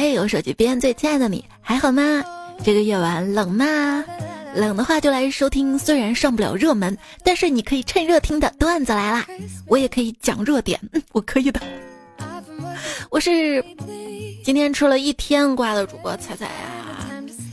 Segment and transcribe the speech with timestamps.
[0.00, 2.22] 嘿，我手机边最亲爱的你还好吗？
[2.62, 4.04] 这个夜晚冷吗？
[4.54, 9.26] 冷的话就来收听，虽然上不了热门，但是你可以趁热听的段子来啦。
[9.66, 11.60] 我也可以讲热点， 嗯，我可以的。
[13.10, 13.60] 我是
[14.44, 16.87] 今天吃了一天瓜的主播彩彩啊，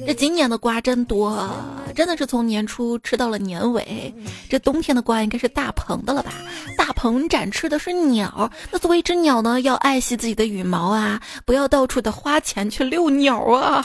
[0.05, 1.49] 这今年的瓜真多，
[1.95, 4.13] 真的是从年初吃到了年尾。
[4.49, 6.31] 这冬天的瓜应该是大棚的了吧？
[6.77, 13.83] 大棚展翅的是鸟，那作为一只鸟呢，要爱惜自己的羽毛啊，不要到处的花钱去遛鸟啊。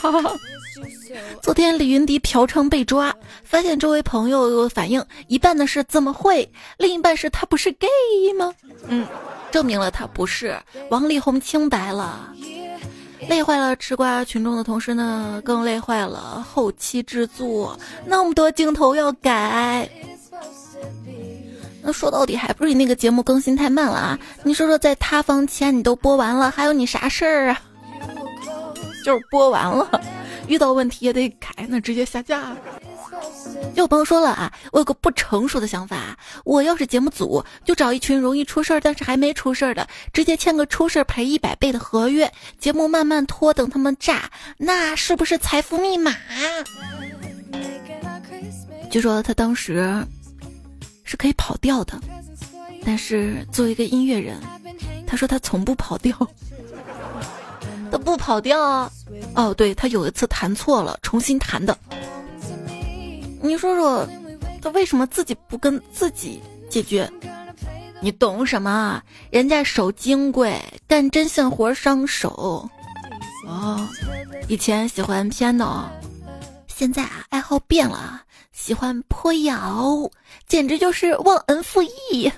[1.41, 3.13] 昨天李云迪嫖娼被抓，
[3.43, 7.89] 发现周围朋友反应一半的是怎么会，另一半是他不是 gay
[8.37, 8.53] 吗？
[8.87, 9.05] 嗯，
[9.51, 10.57] 证明了他不是。
[10.89, 12.33] 王力宏清白了，
[13.31, 19.89] 累坏了吃瓜群众的同时呢，更累坏了后期制作，那么多镜头要改。
[21.81, 24.19] 那说到底还不是你那个节目更新太慢了啊？
[24.43, 27.61] 你说说，在塌方前你都播完了，还有你啥事儿啊？
[29.05, 30.01] 就是播完了。
[30.47, 32.53] 遇到问题也得改，那直接下架。
[33.75, 46.13] 有朋友说了啊，我有个不成熟的想法，我要是节目组，就找一群容易出事儿但是还没出事儿的，直接签个出事赔一百倍的合约，节目慢慢拖，等他们炸，那是不是财富密码？
[48.89, 50.05] 据说他当时
[51.03, 51.99] 是可以跑调的，
[52.85, 54.37] 但是作为一个音乐人，
[55.07, 56.15] 他说他从不跑调。
[57.91, 58.89] 他不跑调啊，
[59.35, 61.77] 哦，对他有一次弹错了，重新弹的。
[63.41, 64.07] 你说说，
[64.61, 67.09] 他为什么自己不跟自己解决？
[67.99, 69.03] 你懂什么啊？
[69.29, 72.67] 人家手金贵，干针线活伤手。
[73.47, 73.87] 哦，
[74.47, 75.83] 以前喜欢 piano，
[76.67, 80.09] 现在啊爱好变了，喜欢坡摇，
[80.47, 82.31] 简直就是忘恩负义。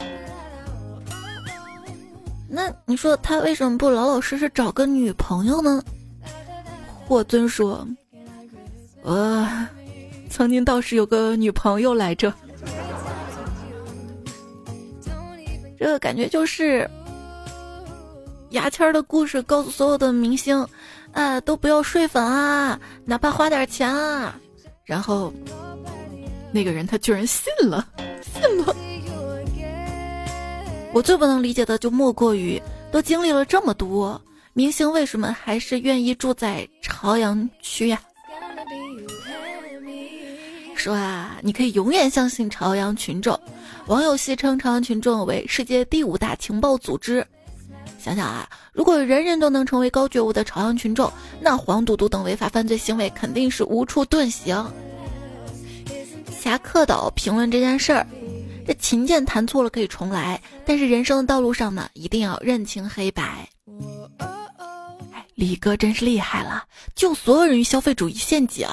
[2.50, 5.84] 那你说他为什么不老老实实找个女朋友呢？
[7.06, 7.86] 霍尊说
[9.04, 9.48] ：“我
[10.34, 12.34] 曾经倒是有个女朋友来着。”
[15.78, 16.90] 这个感觉就是
[18.50, 20.68] 牙签的故事，告诉所有的明星，
[21.12, 24.36] 啊，都不要睡粉啊，哪怕花点钱啊。
[24.86, 25.32] 然后
[26.52, 27.88] 那个人他居然信了，
[28.24, 28.76] 信了。
[30.94, 32.60] 我最不能理解的就莫过于，
[32.92, 34.20] 都经历了这么多，
[34.54, 38.02] 明星为什么还是愿意住在朝阳区呀？
[40.84, 43.40] 说啊，你可以永远相信朝阳群众。
[43.88, 47.26] 网友戏称朝阳群众为世界第五大情报组织。
[47.98, 54.62] 想想啊，如果人人都能成为高觉悟的朝阳群众，那黄赌毒等违法犯罪行为肯定是无处遁形。
[56.30, 58.06] 侠客岛评论这件事儿。
[58.68, 63.48] 这琴键弹错了可以重来，但是人生的道路上呢，一定要认清黑白。
[65.14, 68.68] 哎，李哥真是厉害了，救所有人于消费主义陷阱。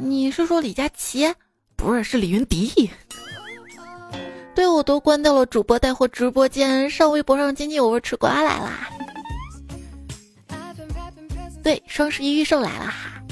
[0.00, 1.26] 你是说李佳琦？
[1.76, 2.88] 不是，是李云迪。
[4.54, 8.88] 对，我都关掉了主播带货直播间，上微博上津津有味吃瓜来啦。
[11.62, 13.22] 对，双十一预售来了哈，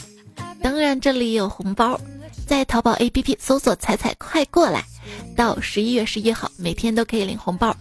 [0.60, 1.98] 当然这里有红包，
[2.46, 4.84] 在淘宝 APP 搜索“彩彩快过来”。
[5.36, 7.74] 到十一月十一号，每天都可以领红包。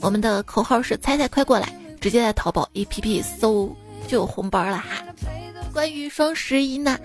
[0.00, 3.74] 我们的口号是“猜猜快过来”，直接在淘宝 APP 搜
[4.06, 5.04] 就有红包了哈。
[5.72, 6.98] 关于双十一呢，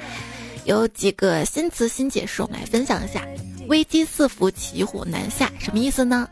[0.66, 3.26] 有几个新词新解释，我们来分享一下。
[3.68, 6.28] 危机四伏，骑虎难下，什么意思呢？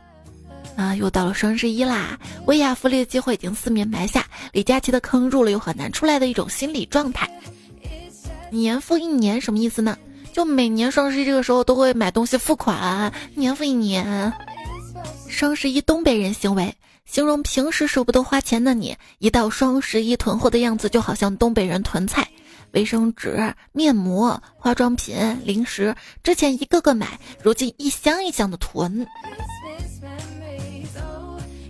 [0.76, 7.30] 啊，又到了双十一啦，薇娅福利的机会已经四面埋下，李佳琦的坑入了又很难出来的一种心理状态。
[8.50, 9.98] 年复一年，什么意思呢？
[10.32, 14.34] 就每年双十一这个时候都会买东西付款，年复一年。
[15.28, 22.28] 双十一东北人行为，形容平时舍不得花钱的你，一到双十一囤货的样子就好像东北人囤菜，
[22.74, 29.08] 卫生纸、面膜、化妆品、零食，之前一个个买，如今一箱一箱的囤。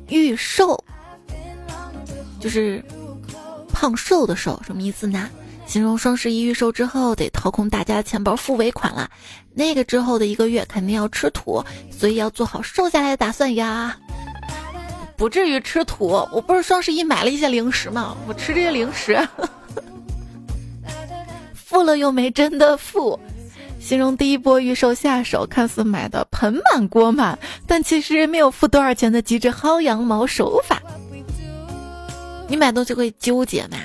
[0.08, 0.82] 预售，
[2.40, 2.84] 就是
[3.72, 5.30] 胖瘦的瘦，什么意思呢？
[5.66, 9.10] 形容双十一预售之后得掏空大家的钱包付尾款了，
[9.54, 13.98] 那个之后的一个月肯定要吃土，所以要做好瘦下来的打算呀。
[15.18, 18.16] 不至于吃土，我不是双十一买了一些零食吗？
[18.28, 19.28] 我吃这些零食，
[21.74, 23.20] 付了又没真的付。
[23.80, 30.80] 形容第一波预售下手，看似买的盆满锅满，但其实没有付多少钱的极致薅羊毛手法。
[32.48, 33.78] 你买东西会纠结吗？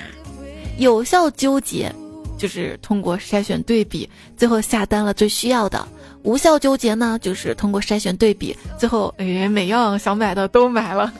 [0.77, 1.91] 有效纠结，
[2.37, 4.07] 就是通过筛选对比，
[4.37, 5.79] 最后下单了最需要的；
[6.21, 11.11] 无效纠结呢，就是通过筛选对比，最后哎每样想买的都买了。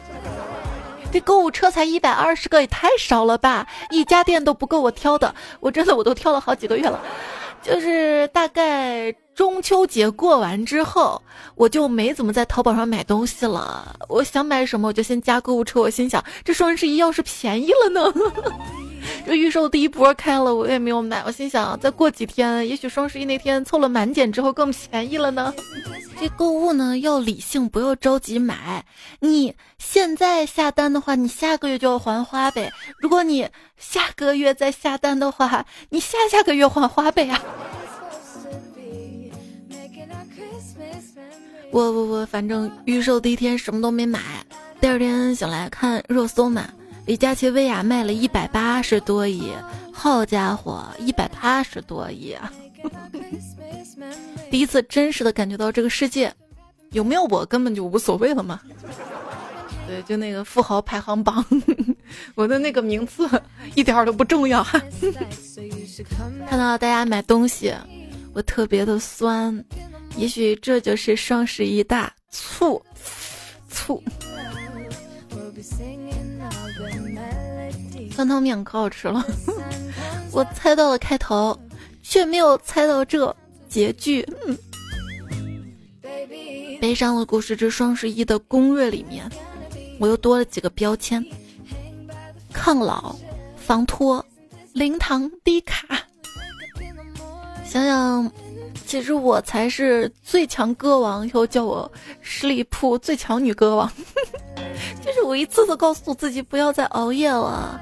[1.11, 3.67] 这购物车才一百二十个，也太少了吧？
[3.89, 6.99] 一家店都不够我挑的，我真的我都挑了好几个月了。
[7.61, 11.21] 就是大概中秋节过完之后，
[11.55, 13.95] 我就没怎么在淘宝上买东西了。
[14.07, 15.81] 我想买什么，我就先加购物车。
[15.81, 18.13] 我心想，这双十一要是便宜了呢？
[19.25, 21.23] 这预售第一波开了，我也没有买。
[21.25, 25.53] 我心想，再过几天，也许双十一那天凑了满减之后更便宜了呢。
[26.19, 28.85] 这购物呢要理性，不要着急买。
[29.19, 32.69] 你现在下单的话，你下个月就要还花呗；
[32.99, 33.47] 如果你
[33.77, 37.41] 下个月再下单的话，你下下个月还花呗啊。
[41.71, 44.19] 我我我，反正预售第一天什么都没买，
[44.81, 46.67] 第二天醒来看热搜嘛。
[47.09, 49.51] 李佳琦薇娅卖了一百八十多亿，
[49.91, 52.37] 好家伙，一百八十多亿！
[54.51, 56.31] 第一次真实的感觉到这个世界，
[56.91, 58.61] 有没有我根本就无所谓了嘛。
[59.89, 61.43] 对，就那个富豪排行榜，
[62.35, 63.27] 我的那个名次
[63.73, 64.63] 一点都不重要。
[66.47, 67.73] 看到大家买东西，
[68.35, 69.65] 我特别的酸，
[70.15, 72.79] 也许这就是双十一大促
[73.67, 73.99] 促。
[78.19, 79.25] 酸汤面可好吃了，
[80.33, 81.57] 我猜到了开头，
[82.03, 83.33] 却没有猜到这
[83.69, 84.27] 结局。
[86.81, 89.23] 悲伤的故事之双十一的攻略里面，
[90.01, 91.25] 我又多了几个标签：
[92.51, 93.15] 抗老、
[93.55, 94.25] 防脱、
[94.73, 95.87] 零糖、低卡。
[97.63, 98.29] 想想，
[98.85, 101.89] 其实我才是最强歌王，又叫我
[102.19, 103.89] 十里铺最强女歌王。
[105.01, 107.79] 就是我一次次告诉自己不要再熬夜了。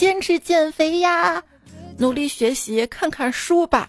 [0.00, 1.42] 坚持减肥呀，
[1.98, 3.86] 努力学习，看看书吧。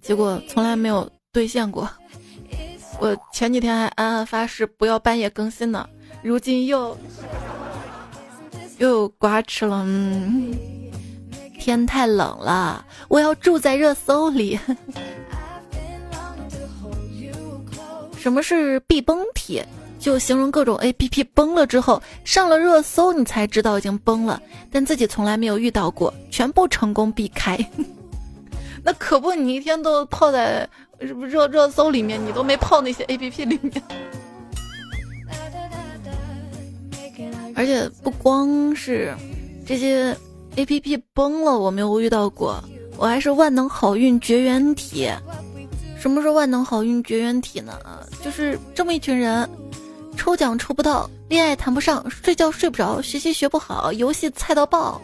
[0.00, 1.90] 结果从来没有兑现过。
[3.00, 5.84] 我前几天还暗暗发誓不要半夜更新呢，
[6.22, 6.96] 如今又
[8.78, 9.82] 又有瓜吃了。
[9.84, 10.54] 嗯，
[11.58, 14.56] 天太冷了，我要住在热搜里。
[18.16, 19.60] 什么是避崩体？
[19.98, 24.40] 就形容各种 A P P 崩了之后上了热搜，你才知道已经崩了，
[24.70, 27.58] 但自己从来没有遇到过，全部成功避开。
[28.84, 33.82] 那可不，你一天都泡在热热搜里面，你都没泡那些 A P P 里面。
[37.56, 39.14] 而且不光是
[39.66, 40.14] 这些
[40.56, 42.62] A P P 崩了，我没有遇到过，
[42.98, 45.10] 我还是万能好运绝缘体。
[45.98, 47.72] 什么是万能好运绝缘体呢？
[48.22, 49.48] 就是这么一群人。
[50.16, 55.00] 抽奖抽不到，恋爱谈不上，睡觉睡不着，学习学不好，游戏菜到爆。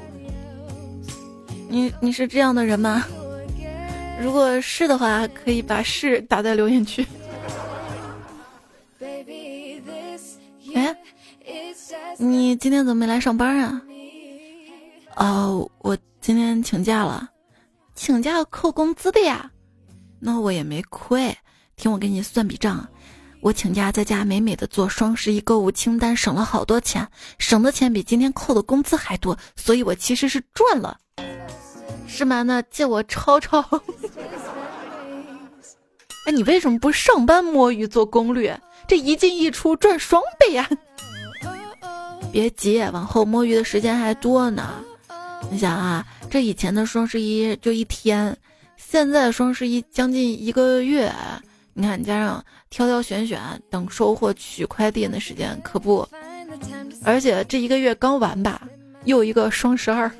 [1.69, 3.05] 你你是这样的人吗？
[4.20, 7.06] 如果是的话，可以把“是”打在留言区。
[10.75, 10.97] 哎，
[12.19, 13.82] 你今天怎么没来上班啊？
[15.17, 17.29] 哦，我今天请假了，
[17.94, 19.50] 请假扣工资的呀。
[20.20, 21.37] 那我也没亏，
[21.76, 22.87] 听我给你算笔账。
[23.43, 27.09] 我请假在家美美的做双十一购物清单，省了好多钱，
[27.41, 30.97] 省的钱比今天扣的工资还多，所以我其实是赚了，
[32.06, 32.44] 是吗？
[32.44, 33.61] 那借我抄抄。
[36.25, 38.56] 哎，你为什么不上班摸鱼做攻略？
[38.87, 40.71] 这一进一出赚双倍呀！
[42.31, 44.85] 别急，往后摸鱼的时间还多呢。
[45.50, 48.37] 你想啊，这以前的双十一就一天，
[48.76, 51.12] 现在双十一将近一个月。
[51.75, 56.07] 你看，加上挑挑选选等收货取快递的时间，可不，
[57.02, 58.62] 而且这一个月刚完吧，
[59.05, 60.11] 又一个双十二，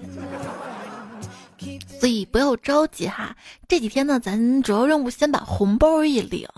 [2.00, 3.37] 所以不要着急哈。
[3.68, 6.49] 这几天呢，咱主要任务先把红包一领。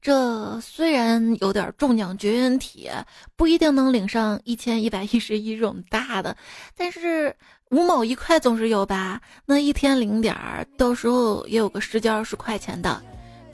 [0.00, 2.90] 这虽然有点中奖绝缘体，
[3.36, 6.34] 不一定能领上一千一百一十一这种大的，
[6.74, 7.36] 但是
[7.70, 9.20] 五毛一块总是有吧？
[9.44, 13.02] 那一天领点儿，到时候也有个十几二十块钱的。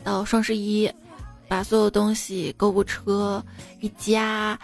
[0.06, 0.88] 到双十一，
[1.48, 3.42] 把所有东西购物车
[3.80, 4.56] 一加，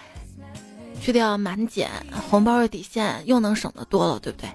[1.01, 1.91] 去掉满减，
[2.31, 4.49] 红包的底线又能省得多了，对不对？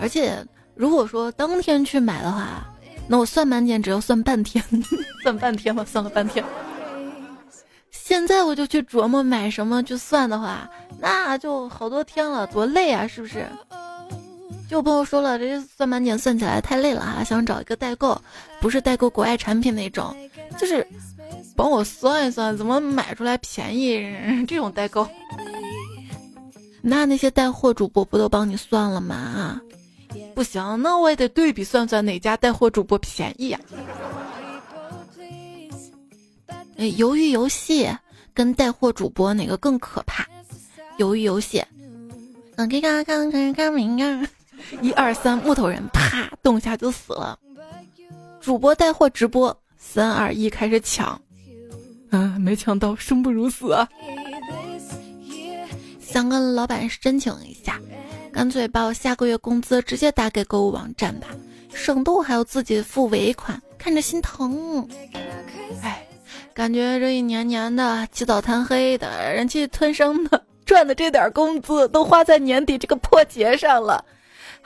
[0.00, 0.42] 而且
[0.74, 2.64] 如果说当天去买的话，
[3.06, 4.64] 那我算满减只要算半天，
[5.22, 6.42] 算半天了，算了半天。
[7.90, 10.66] 现在我就去琢磨买什么去算的话，
[10.98, 13.46] 那就好多天了，多累啊，是不是？
[14.74, 18.20] 就朋友说了，这算满减算起来太累了哈，想找一个代购，
[18.60, 20.12] 不是代购国外产品那种，
[20.58, 20.84] 就是
[21.54, 24.02] 帮我算一算怎么买出来便宜
[24.48, 25.08] 这种代购。
[26.82, 29.60] 那那些带货主播不都帮你算了吗？
[30.34, 33.60] 不行，那我也得对比算算哪家带货主播便宜呀。
[36.78, 37.88] 哎，鱿鱼游戏
[38.34, 40.26] 跟带货主播哪个更可怕？
[40.98, 41.64] 鱿鱼游戏。
[42.56, 44.28] 嗯，给看看看看明啊！
[44.80, 47.38] 一二三，木头人啪动一下就死了。
[48.40, 51.20] 主播带货直播，三二一开始抢。
[52.10, 53.88] 啊，没抢到，生不如死啊！
[56.00, 57.80] 想跟老板申请一下，
[58.32, 61.26] 干脆把我下个月工资直接打给购物网站吧，
[61.72, 64.88] 省得我还要自己付尾款，看着心疼。
[65.82, 66.06] 哎，
[66.52, 74.04] 感觉这一年年的起早贪黑的，忍气吞声的赚的这点工资都花在年底这个破节上了，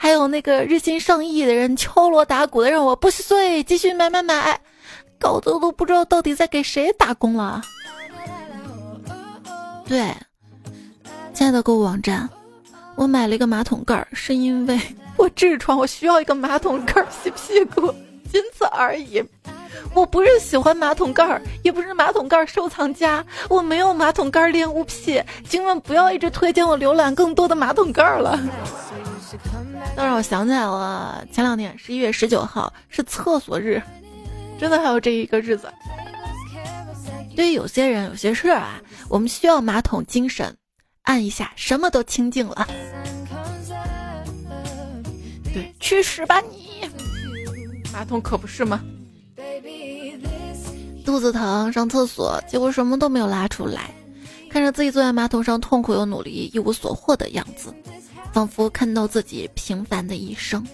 [0.01, 4.57] 还有那个日薪上亿的人敲锣打鼓的让我不许睡，继续买买买，
[5.19, 7.61] 搞得都不知道到底在给谁打工了。
[9.85, 10.15] 对。
[11.33, 12.29] 亲爱的购物网站，
[12.95, 14.79] 我买了一个马桶盖，是因为
[15.17, 17.93] 我痔疮，我需要一个马桶盖洗屁股，
[18.31, 19.21] 仅此而已。
[19.93, 25.21] 我不是喜欢马桶盖，也不是马桶盖收藏家，我没有马桶盖恋物癖。
[25.47, 28.39] 今晚不要一直推荐我浏览更多的马桶盖了。
[29.95, 33.81] 倒让我想起来了，前两天十一月十九号是厕所日，
[34.59, 35.71] 真的还有这一个日子。
[37.35, 40.55] 对于有些人、有些事儿啊，我们需要马桶精神。
[41.03, 42.67] 按一下，什么都清净了。
[45.51, 46.87] 对，去屎吧你！
[47.91, 48.79] 马桶可不是吗？
[51.03, 53.89] 肚子疼，上厕所，结果什么都没有拉出来。
[54.51, 57.73] 看着自己坐在马桶上，痛苦又努力，一无所获的样子，
[58.31, 60.65] 仿佛看到自己平凡的一生。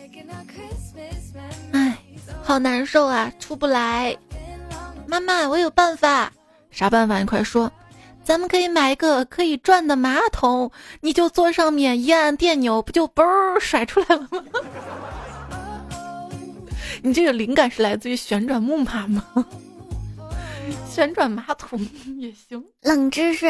[1.72, 1.98] 唉，
[2.44, 4.16] 好难受啊，出不来。
[5.08, 6.32] 妈妈，我有办法。
[6.72, 7.20] 啥办法？
[7.20, 7.72] 你快说。
[8.24, 14.44] 咱们可以买一个可以转的马桶，你就坐上面，一按电钮，不就嘣儿甩出来了吗？
[17.04, 19.24] 你这个灵感是来自于旋转木马吗？
[20.90, 21.80] 旋转马桶
[22.18, 22.64] 也行。
[22.82, 23.46] 冷知识：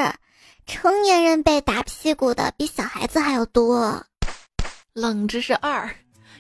[0.66, 4.04] 成年人被打屁股的比小孩子还要多。
[4.94, 5.90] 冷知识二：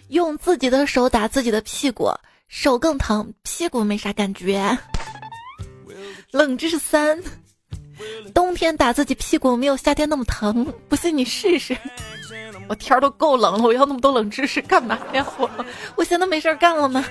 [0.09, 2.11] 用自己的手打自己的屁股，
[2.47, 4.77] 手更疼，屁股没啥感觉。
[6.31, 7.21] 冷知识三。
[8.33, 11.77] 冬天打自己屁股没有夏天那么疼，不信你试试。
[12.67, 15.25] 我天儿都够冷了，我要那么多冷知识干嘛呀？
[15.37, 15.49] 我
[15.95, 17.05] 我闲的没事儿干了吗？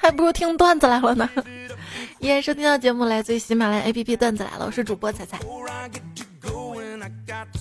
[0.00, 1.30] 还不如听段子来了呢。
[2.24, 5.38] 依然收听到节目来自于喜马拉雅 APP 段子来了，我是主播彩彩。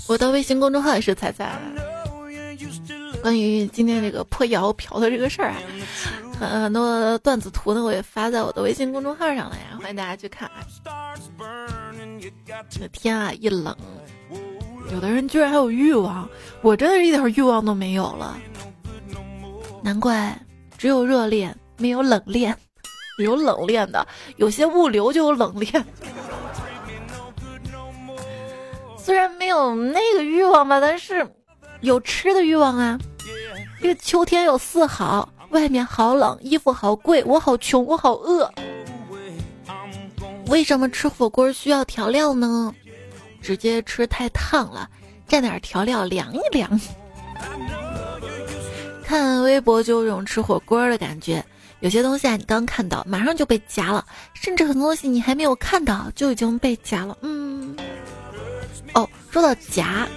[0.08, 1.60] 我的微信公众号也是彩彩。
[3.22, 5.60] 关于今天这个破谣嫖的这个事儿啊，
[6.40, 10.50] 很多段子图呢，我也发在我的微信公众号上了呀，欢迎大家去看。
[12.70, 13.76] 这天啊，一冷，
[14.94, 16.26] 有的人居然还有欲望，
[16.62, 18.38] 我真的是一点欲望都没有了。
[19.84, 20.34] 难怪
[20.78, 22.56] 只有热恋，没有冷恋，
[23.18, 24.06] 有冷链的，
[24.38, 25.86] 有些物流就有冷链。
[28.98, 31.28] 虽然没有那个欲望吧，但是
[31.82, 32.98] 有吃的欲望啊。
[33.82, 38.50] 这个秋天有四好，外面好冷，衣服好贵，我好穷，我好饿。
[40.48, 42.74] 为什么吃火锅需要调料呢？
[43.42, 44.90] 直接吃太烫了，
[45.28, 46.80] 蘸点调料凉一凉。
[49.04, 51.44] 看微博就有种吃火锅的感觉，
[51.84, 57.18] 有些东西啊，你刚看到马上就被夹了，甚至很多东西你还没有看到就已经被夹了。
[57.20, 57.76] 嗯，
[58.94, 60.08] 哦，说到夹，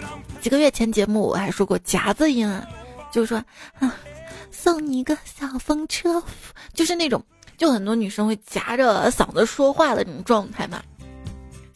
[0.41, 2.65] 几个月前节目我还说过夹子音啊。
[3.11, 3.43] 就是说，
[3.81, 3.93] 啊，
[4.53, 6.23] 送你一个小风车，
[6.73, 7.21] 就是那种，
[7.57, 10.81] 就很多女生会夹着嗓子说话的那种状态嘛。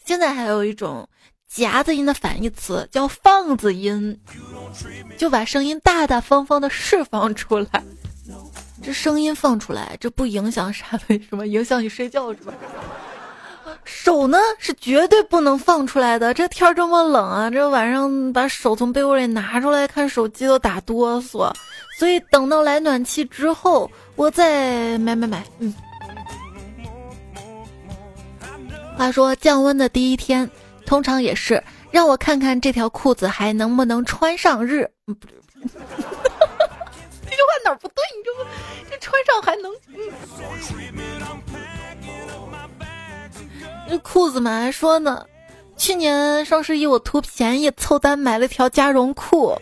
[0.05, 1.05] 现在还有一种
[1.49, 4.17] 夹子音的反义词叫放子音，
[5.17, 7.83] 就把声音大大方方的释放出来。
[8.83, 10.99] 这声音放出来，这不影响啥？
[11.07, 12.53] 为什么影响你睡觉是吧？
[13.83, 16.33] 手呢是绝对不能放出来的。
[16.33, 21.51] 这天这么冷啊，这晚上把手从被窝里拿出来看手机都打哆嗦。
[21.97, 25.43] 所以等到来暖气之后，我再买买买。
[25.59, 25.73] 嗯。
[28.97, 30.49] 话说降温的第一天，
[30.85, 34.87] 通常也是让我看看这条裤子还能不能穿上日。
[35.05, 35.31] 不对，
[37.41, 37.95] 句话哪儿不对？
[38.15, 38.43] 你这不
[38.89, 39.71] 这穿上还能？
[43.87, 45.25] 那裤子嘛还说呢，
[45.75, 49.57] 去年双十一我图便宜凑单买了条加绒裤，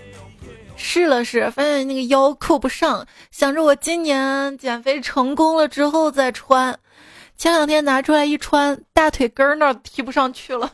[0.76, 6.78] 试了试，发现那个腰扣不上，想着我今年减肥成功了之后再穿，
[7.38, 10.72] 前两天拿出来一穿，大腿根儿那儿提不上去了，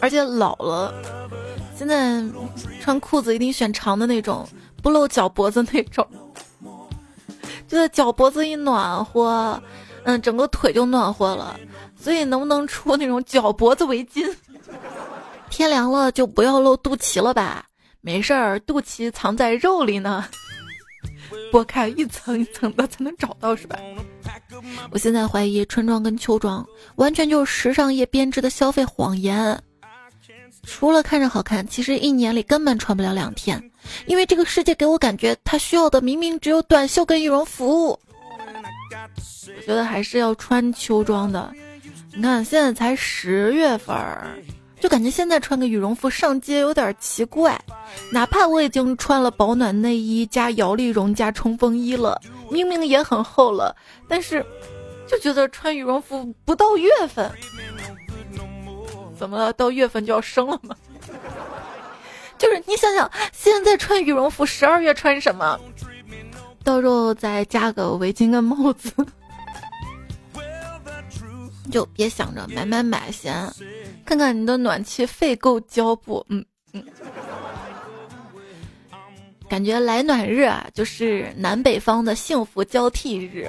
[0.00, 0.92] 而且老了，
[1.76, 2.22] 现在
[2.80, 4.48] 穿裤子一定选长的那种，
[4.82, 6.06] 不露脚脖子那种，
[7.68, 9.60] 就是脚脖子一暖和。
[10.08, 11.58] 嗯，整个腿就暖和了，
[11.98, 14.32] 所以能不能出那种脚脖子围巾？
[15.50, 17.64] 天凉了就不要露肚脐了吧？
[18.02, 20.24] 没事儿，肚脐藏在肉里呢，
[21.52, 23.76] 剥开一层一层的才能找到，是吧？
[24.92, 26.64] 我现在怀疑春装跟秋装
[26.94, 29.60] 完全就是时尚业编织的消费谎言。
[30.66, 33.70] 除了看着好看，其实一年里根本穿不了两天，
[34.06, 37.88] 因为这个世界给我感觉，它需要的明明只有短袖跟羽绒服。
[37.88, 41.50] 我觉得还是要穿秋装的。
[42.14, 44.36] 你看现在才十月份儿，
[44.80, 47.58] 就感觉现在穿个羽绒服上街有点奇怪。
[48.10, 52.20] 哪怕我已经穿了保暖内衣加摇粒绒加冲锋衣了，
[52.50, 53.74] 明明也很厚了，
[54.08, 54.44] 但是
[55.08, 57.30] 就觉得穿羽绒服不到月份。
[59.18, 59.52] 怎么了？
[59.54, 60.76] 到月份就要生了吗？
[62.38, 65.58] 就是你想想，现在穿羽绒服，十二月穿什么？
[66.62, 68.92] 到时候再加个围巾跟帽子，
[71.70, 73.48] 就别想着买买买先，
[74.04, 76.24] 看看你的暖气费够交不？
[76.28, 76.84] 嗯嗯。
[79.48, 83.48] 感觉来暖日啊，就是南北方的幸福交替日。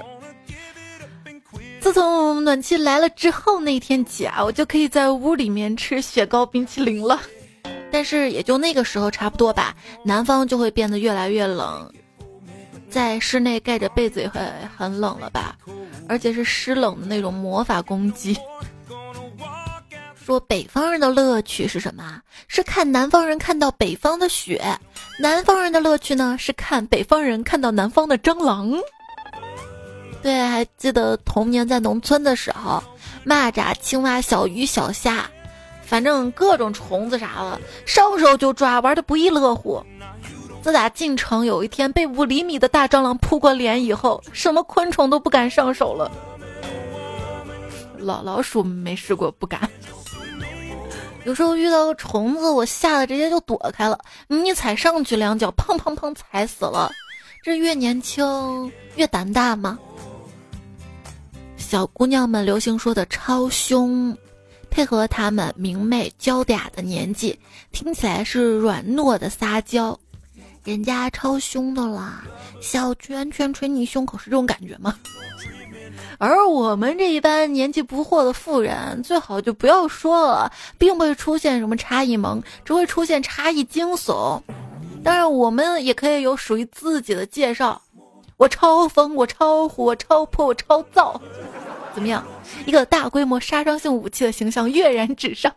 [1.88, 7.18] 自从暖气来了之后，那天起啊，我就可以在屋里面吃雪糕冰淇淋了。
[7.90, 11.90] 但是也就那个时候差不多吧，南方就会变得越来越冷，
[12.90, 14.42] 在室内盖着被子也会
[14.76, 15.56] 很冷了吧，
[16.10, 18.38] 而且是湿冷的那种魔法攻击。
[20.26, 22.20] 说北方人的乐趣是什么？
[22.50, 24.62] 是看南方人看到北方的雪。
[25.22, 28.78] 南方人的乐趣呢，是看北方人看到南方的蟑螂。
[30.22, 32.84] 对，还记得童年在农村的时候，
[33.26, 35.30] 蚂蚱、青蛙、小鱼、小虾，
[35.82, 39.82] 反正各种虫子啥的，上手就抓，玩的不亦乐乎。
[40.62, 46.12] 自打进城有一天被五厘米的大蟑螂扑过脸以后，什么昆虫都不敢上手了。
[47.98, 49.70] 老老鼠没试过，不敢。
[51.24, 53.98] 有时候遇到个虫子，我吓得直接就躲开了。
[54.28, 56.92] 你踩上去两脚，砰砰砰踩死了。
[57.44, 59.80] 这越年轻越胆大吗？
[61.70, 64.16] 小姑娘们流行说的超凶，
[64.70, 67.38] 配合她们明媚娇嗲的年纪，
[67.74, 70.00] 听起来是软糯的撒娇。
[70.64, 72.24] 人家超凶的啦，
[72.62, 74.98] 小拳拳捶你胸口是这种感觉吗？
[76.18, 84.42] 而我们这一般年纪不惑的妇人，最好就不要说了，并不会出现什么差异萌，只会出现差异惊悚。
[85.04, 87.82] 当然，我们也可以有属于自己的介绍。
[88.38, 91.20] 我超疯，我超火，我超破，我超燥，
[91.98, 92.24] 怎么样？
[92.68, 95.52] 一个大规模杀伤性武器的形象跃然纸上。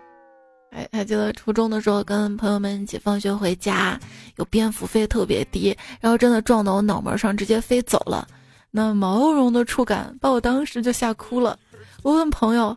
[0.72, 4.00] 哎，还记得初中的时候，跟朋友们一起放学回家，
[4.36, 8.26] 有蝙蝠飞特别低，然后真的撞到我脑门上，直接飞走了。
[8.70, 11.58] 那毛茸茸的触感把我当时就吓哭了。
[12.02, 12.74] 我问朋友：“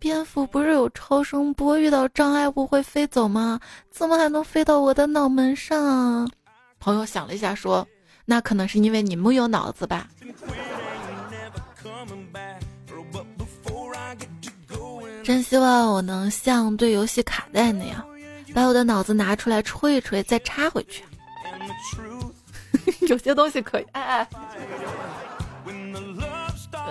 [0.00, 3.60] 蝙蝠不是有超声波，遇到障碍物会飞走吗？
[3.88, 6.28] 怎么还能飞到我的脑门上？”
[6.80, 7.86] 朋友想了一下说
[8.26, 10.08] ：“那可能是因为你木有脑子吧。”
[15.22, 18.04] 真希望我能像对游戏卡带那样，
[18.52, 21.04] 把我的脑子拿出来吹一吹，再插回去。
[23.06, 24.28] 有些东西可以，哎哎。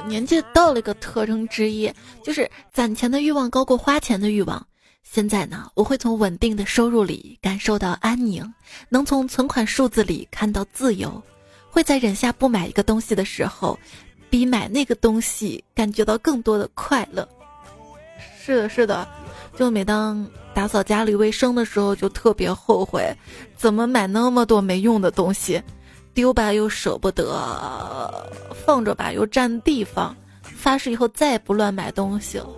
[0.08, 1.92] 年纪到了一个特征之一，
[2.24, 4.66] 就是攒钱的欲望高过花钱的欲望。
[5.04, 8.52] 现在呢，我会从稳定的收入里感受到安宁，
[8.88, 11.22] 能从存款数字里看到自由，
[11.70, 13.78] 会在忍下不买一个东西的时候，
[14.30, 17.28] 比买那个东西感觉到更多的快乐。
[18.44, 19.08] 是的，是的，
[19.56, 23.16] 就每当打扫家里卫生的时候，就特别后悔，
[23.56, 25.62] 怎么买那么多没用的东西。
[26.14, 27.24] 丢吧又舍不得，
[28.66, 32.50] 放着吧又占地方，发誓以后再也不乱买东西了。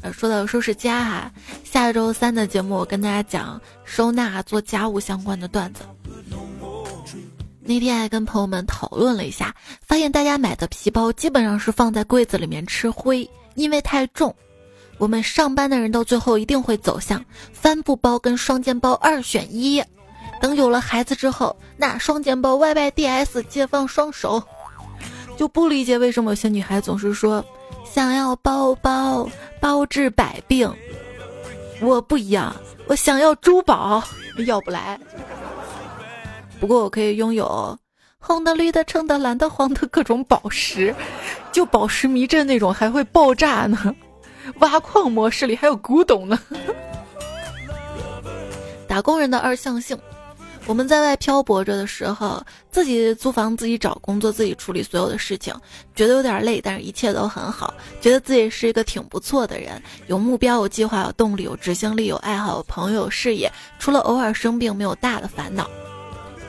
[0.00, 5.82] 呃，说到收拾家哈，下周三的节目我跟大家讲收纳做家务相关的段子。
[7.60, 9.54] 那天还跟朋友们讨论了一下，
[9.86, 14.34] 发现大家买的皮包基本上是放在柜子里面吃灰，因为太重。
[14.98, 19.82] 我们上班的人到最后一定会走向帆布包跟双肩包二选一。
[20.40, 24.42] 等有了孩子之后，那双肩包 Y Y D S 解放双手，
[25.36, 27.44] 就不理解为什么有些女孩总是说
[27.84, 29.28] 想要包包
[29.60, 30.72] 包治百病。
[31.80, 32.54] 我不一样，
[32.86, 34.02] 我想要珠宝，
[34.46, 34.98] 要不来。
[36.60, 37.76] 不过我可以拥有
[38.26, 40.94] 红的、绿的、橙的、蓝的、黄的各种宝石，
[41.52, 43.94] 就宝石迷阵那种还会爆炸呢。
[44.60, 46.38] 挖矿模式里还有古董呢。
[48.88, 49.98] 打工人的二向性。
[50.66, 55.54] 我们在外漂泊着的时候，自己租房、自己找工作、自己处理所有的事情，
[55.94, 65.68] 觉得有点累，但是一切都很好，觉得自己是一个挺不错的人，有目标、有计划、有动力、有执行力、有爱好、有朋友、有事业，除了偶尔生病，没有大的烦恼。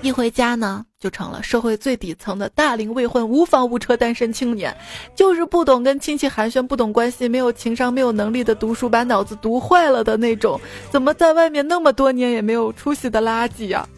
[0.05, 4.77] 一回家呢，就成了社会最底层的大龄未婚、无房无车单身青年，
[5.15, 10.61] 就是不懂跟亲戚寒暄、不懂关系、没有情商、没有能力的读书把脑子读坏了的那种。
[10.91, 13.89] 怎么在外面那么多年也没有出息的垃圾呀？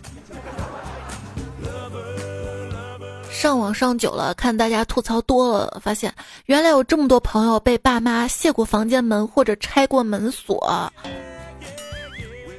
[3.30, 6.13] 上网上久了，看大家吐槽多了，发现
[6.46, 10.89] 原来有这么多朋友被爸妈卸过房间门或者拆过门锁。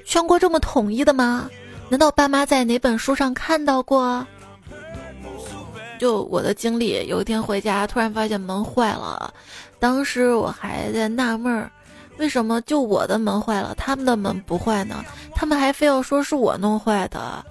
[0.04, 1.48] 全国这么统一的吗？
[1.90, 4.26] 难道爸妈在哪本书上看到过？
[5.98, 9.32] 就我的经历，有一天回家，突然发现门坏了，
[9.78, 11.70] 当时我还在纳闷儿，
[12.18, 15.04] 为什么就我的门坏了，他们的门不坏呢？
[15.34, 17.44] 他们还非要说是我弄坏的。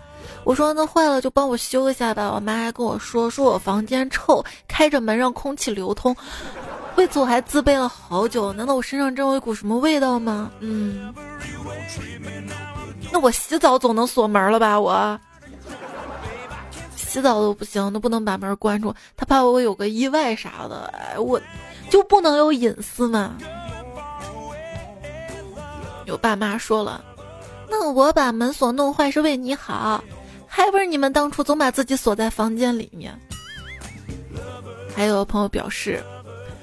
[0.43, 2.31] 我说那坏了就帮我修一下吧。
[2.33, 6.15] 我妈还跟我说，说我房间臭，开着门让空气流通。
[6.95, 8.53] 为此我还自卑了好久。
[8.53, 10.49] 难道我身上真有一股什么味道吗？
[10.59, 11.13] 嗯。
[13.11, 14.79] 那我洗澡总能锁门了吧？
[14.79, 15.19] 我
[16.95, 21.41] 洗澡都不行，都不能把门关住，他怕我有个意外啥的，哎，我
[21.89, 23.35] 就不能有隐私吗？
[26.05, 27.03] 有爸妈说了，
[27.69, 30.03] 那我把门锁弄坏是为你好，
[30.45, 33.17] 还不是你们当初总把自己锁在房间里面？
[34.95, 36.03] 还有朋友表示，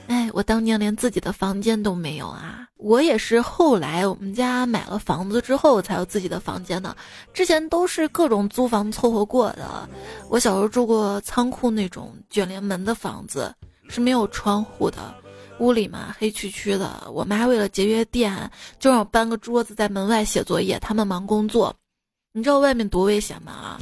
[0.09, 2.64] 哎，我当年连自己的房间都没有啊。
[2.77, 6.95] 我也是后来我们家买了房子之后才有自己的房间的，
[7.33, 9.89] 之前都是各种租房凑合过的。
[10.29, 13.55] 我小时候住过仓库那种卷帘门的房子，
[13.89, 15.15] 是没有窗户的，
[15.61, 17.11] 屋里嘛黑黢黢的。
[17.13, 21.75] 我妈为了节约电，就让我搬个桌子在门外写作业，他们忙工作。
[22.33, 23.53] 你知道外面多危险吗？
[23.53, 23.81] 啊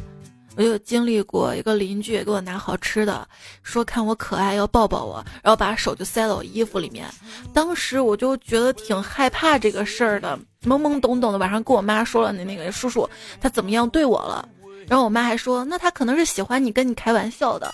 [0.54, 3.26] 我有经历过一个邻居给我拿好吃的，
[3.62, 7.06] 说看我可爱要抱抱我，然后把手就塞到我衣服里面。
[7.54, 13.08] 当时我就觉得挺害怕这个事儿的，懵懵懂懂的晚上跟我妈说了那那个叔叔
[13.40, 14.46] 他怎么样对我了，
[14.86, 17.72] 然后我妈还说那他可能是喜欢你跟你开玩笑的，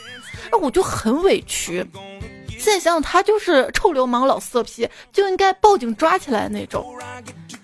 [0.52, 1.84] 那我就很委屈。
[2.48, 6.86] 现在想想他就是臭流氓老色批，就应该报警抓起来那种。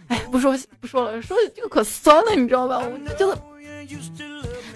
[0.09, 2.79] 哎，不说不说了，说这个可酸了，你知道吧？
[2.79, 3.39] 我就觉得。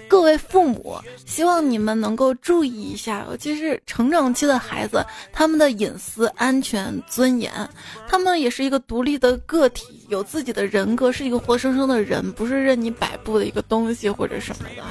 [0.09, 7.51] 各位父母，希望你们能够注意一下，尤其是成长期的孩子，他们的隐私、安全、尊严，
[8.07, 14.83] 他们也是一个独立的个体，有自己的人格，是一个活生生的人，不是任你摆布的一个东西或者什么的。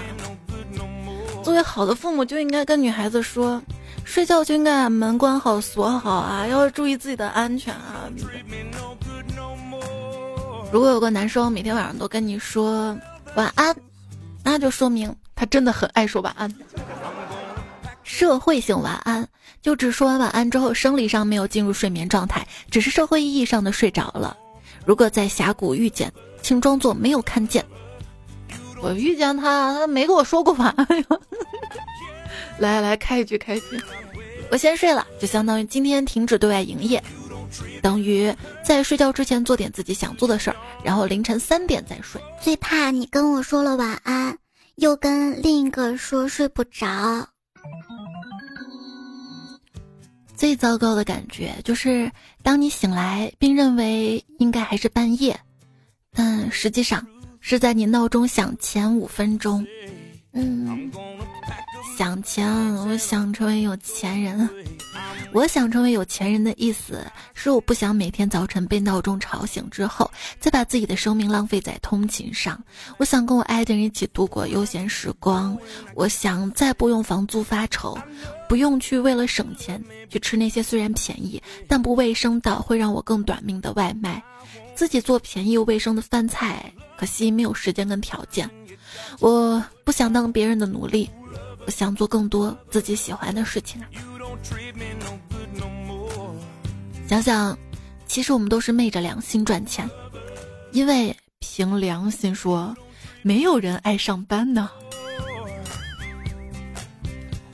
[1.43, 3.61] 作为好的父母，就应该跟女孩子说，
[4.05, 8.09] 睡觉就应该把门关好、锁好啊，要注意自己的安全啊。
[10.71, 12.97] 如果有个男生每天晚上都跟你说
[13.35, 13.75] 晚安。
[14.51, 16.53] 那就说明他真的很爱说晚安。
[18.03, 19.29] 社会性晚安，
[19.61, 24.37] 就只说完晚安之后，生理上没有进入睡眠状态，只是社会意义上的睡着了。
[24.87, 27.63] 如果在峡谷遇见，请装作没有看见。
[28.81, 31.05] 我遇见他，他没跟我说过晚安呀。
[32.59, 33.79] 来来，开一句，开一句。
[34.51, 37.03] 我先睡了，就相当于今天停止对外营业。
[37.83, 38.35] 等于
[38.65, 42.21] 在睡觉之前做点自己想做的事儿，然后凌晨三点再睡。
[42.41, 44.39] 最怕你跟我说了晚安，
[44.77, 47.29] 又跟另一个说睡不着。
[50.37, 55.41] 最糟糕的感觉就是，当你醒来并认为应该还是半夜，
[56.15, 57.05] 但实际上
[57.41, 59.67] 是在你闹钟响前五分钟。
[60.33, 60.91] 嗯。
[61.99, 62.49] 想钱，
[62.87, 64.49] 我想成为有钱人。
[65.33, 70.09] 我想成为有钱人的意思是，我不想每天早晨被闹钟吵醒之后，
[70.39, 72.63] 再把自己的生命浪费在通勤上。
[72.99, 75.59] 我想跟我爱的人一起度过悠闲时光。
[75.97, 77.99] 我想再不用房租发愁，
[78.49, 84.23] 不用去为了省钱去吃那些虽然便宜但不卫生到会让我更短命的外卖，
[84.77, 86.73] 自己做便宜又卫生的饭菜。
[86.97, 88.49] 可惜没有时间跟条件。
[89.19, 91.11] 我不想当别人的奴隶。
[91.69, 93.87] 想做更多自己喜欢的事情啊！
[97.09, 97.59] 想想，
[98.07, 99.89] 其实我们都是昧着良心赚钱，
[100.73, 102.75] 因为凭良心说，
[103.23, 104.71] 没有人爱上班呢。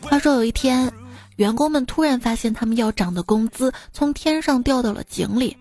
[0.00, 0.92] 话说有一天，
[1.36, 5.56] 员工们突然发现他们要涨的工资从天上掉到了井里，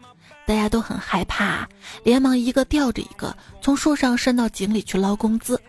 [0.45, 1.67] 大家都很害怕，
[2.03, 5.59] 连忙一个吊着一个从树上伸到井里去捞工资。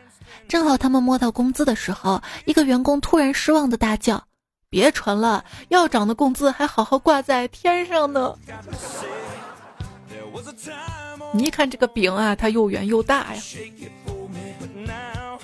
[0.48, 4.22] 正好他们摸到工资的时候，一个员工突然失望的大叫
[4.70, 8.34] ：“别传了，要涨的工资还好好挂在天上呢！”
[11.32, 13.42] 你一看这个饼啊，它又圆又大呀。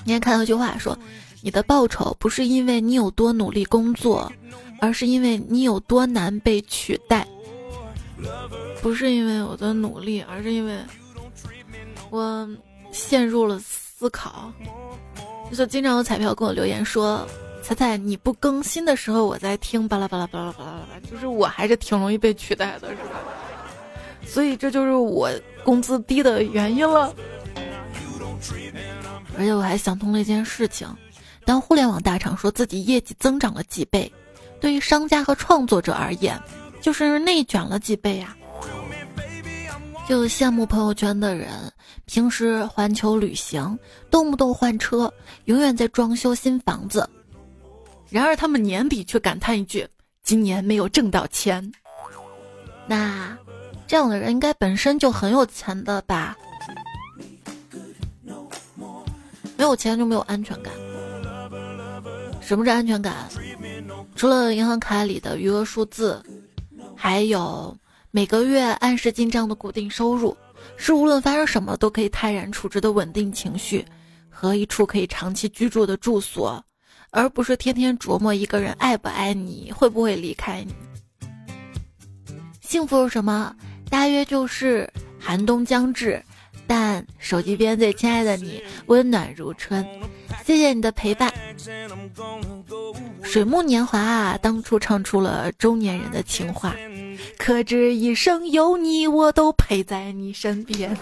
[0.05, 0.97] 你还看到一句话说，
[1.43, 4.33] 你的报酬不是因为你有多努力工作，
[4.81, 7.27] 而是因为你有多难被取代。
[8.83, 10.79] 不是因为我的努力，而是因为
[12.11, 12.49] 我
[12.93, 13.61] 陷入了
[14.01, 14.51] 思考。
[15.53, 17.27] 就经常有彩票跟我留言说
[17.63, 23.21] ：“彩彩，你不更新的时候我在听，巴拉巴拉巴拉巴拉，就是我还是挺容易被取代的，是吧？
[24.27, 25.31] 所以这就是我
[25.65, 27.15] 工资低的原因了。
[29.37, 30.89] 而且我还想通了一件事情：
[31.45, 34.11] 当互联网大厂说自己业绩增长了几倍，
[34.63, 36.41] 对于商家和创作者而言，
[36.81, 38.35] 就是内卷了几倍呀。
[40.11, 41.49] 就羡慕朋友圈的人，
[42.05, 43.79] 平时环球旅行，
[44.11, 45.09] 动不动换车，
[45.45, 47.09] 永远在装修新房子。
[48.09, 49.87] 然而他们年底却感叹一句
[50.25, 51.71] ：“今年没有挣到钱。”
[52.89, 53.39] 那
[53.87, 56.37] 这样的人应该本身就很有钱的吧？
[59.57, 60.73] 没有钱就没有安全感。
[62.41, 63.29] 什么是安全感？
[64.17, 66.21] 除了银行卡里的余额数字，
[66.97, 67.73] 还有。
[68.13, 70.37] 每个月按时进账的固定收入，
[70.77, 73.85] 是无论发生什么都可以泰然处之的稳定情绪，
[74.29, 76.61] 和一处可以长期居住的住所，
[77.11, 80.75] 而不是天天琢磨一个人爱不爱你，会不会离开你。
[82.61, 83.55] 幸福是什么？
[83.89, 86.21] 大约就是寒冬将至，
[86.71, 89.85] 但手机边最亲爱的你温暖如春。
[90.47, 91.29] 谢谢你的陪伴。
[93.25, 96.77] 水木年华啊，当初唱出了中年人的情话。
[97.37, 100.97] 可知一生有你，我都陪在你身边。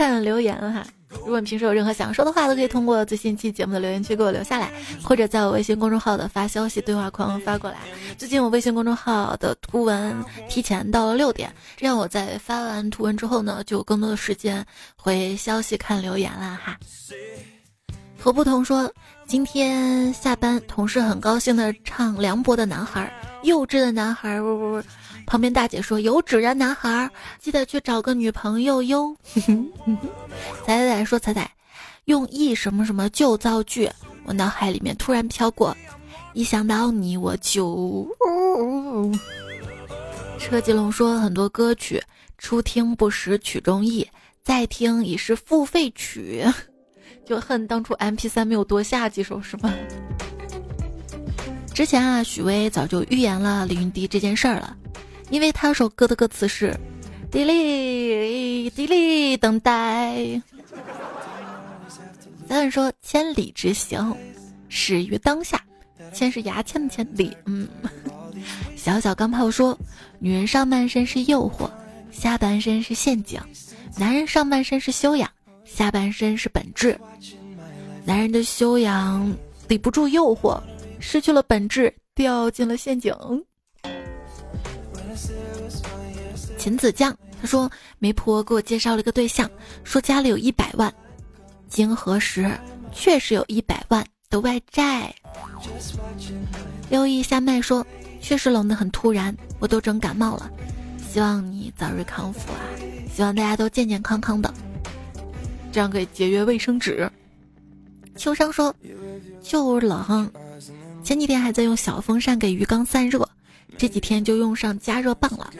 [0.00, 4.72] 看留言哈，如果你平时有任何想说的话，都可以通过最新期节目的留言区给我留下来，
[5.04, 7.76] 或者在我微信公众号的发消息对话框发过来。
[8.16, 10.16] 最近我微信公众号的图文
[10.48, 14.64] 提前到了六点，这样我在发完图文之后呢，就有更多的时间
[14.96, 16.78] 回消息看留言了哈。
[18.18, 18.90] 何不同说，
[19.26, 23.12] 今天下班，同事很高兴的唱《梁博的男孩》。
[23.46, 24.82] 幼稚的男孩，呜呜！
[25.26, 29.16] 旁边大姐说：“有纸人男孩，记得去找个女朋友哟。
[30.66, 31.50] ”彩彩彩说：“彩彩，
[32.06, 33.88] 用一什么什么旧造句，
[34.24, 35.76] 我脑海里面突然飘过，
[36.34, 38.08] 一想到你我就……”
[40.38, 42.02] 车吉龙说：“很多歌曲
[42.38, 44.06] 初听不识曲中意，
[44.42, 46.44] 再听已是付费曲，
[47.24, 49.72] 就恨当初 M P 三没有多下几首，是吗？”
[51.72, 54.76] 之前啊，许巍早就预言了李云迪这件事儿了，
[55.30, 56.76] 因为他首歌的歌词是
[57.30, 60.40] “滴哩滴哩等待”。
[62.48, 64.14] 咱们说千里之行，
[64.68, 65.60] 始于当下。
[66.12, 67.68] 千是牙签的千里，嗯。
[68.74, 69.78] 小小钢炮说，
[70.18, 71.70] 女人上半身是诱惑，
[72.10, 73.38] 下半身是陷阱；
[73.96, 75.30] 男人上半身是修养，
[75.64, 76.98] 下半身是本质。
[78.04, 79.32] 男人的修养
[79.68, 80.60] 抵不住诱惑。
[80.98, 83.14] 失去了本质，掉进了陷阱。
[86.60, 89.50] 秦子酱他说，媒婆给我介绍了一个对象，
[89.82, 90.92] 说家里有一百万，
[91.70, 92.50] 经核实
[92.92, 95.10] 确实有一百万的外债。
[96.90, 97.84] 六一下麦说，
[98.20, 100.50] 确实冷得很突然，我都整感冒了，
[101.10, 102.60] 希望你早日康复啊！
[103.10, 104.52] 希望大家都健健康康的，
[105.72, 107.10] 这样可以节约卫生纸。
[108.16, 108.74] 秋生说，
[109.42, 110.30] 就冷。
[111.02, 113.26] 前几天还在用小风扇给鱼缸散热，
[113.78, 115.50] 这几天就用上加热棒了。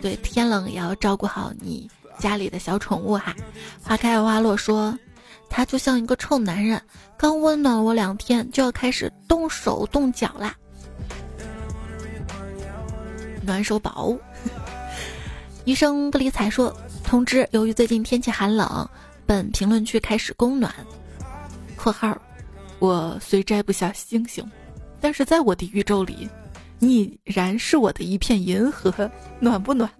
[0.00, 3.34] 对，天冷也要照顾好你家里的小宠物哈。
[3.82, 4.96] 花开花落说，
[5.48, 6.80] 他就像一个臭男人，
[7.16, 10.54] 刚温暖我两天就要开始动手动脚啦。
[13.42, 14.16] 暖手宝，
[15.64, 18.88] 医生不理睬说，通知，由于最近天气寒冷，
[19.24, 20.72] 本评论区开始供暖。
[21.76, 22.16] 括号。
[22.80, 24.48] 我虽摘不下星星，
[25.00, 26.28] 但是在我的宇宙里，
[26.78, 29.10] 你已然是我的一片银河，
[29.40, 29.90] 暖不暖？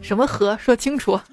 [0.00, 0.56] 什么河？
[0.58, 1.18] 说清楚。